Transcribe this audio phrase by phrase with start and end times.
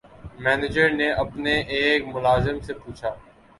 [0.39, 3.13] manager نے اپنے ایک ملازم سے پوچھا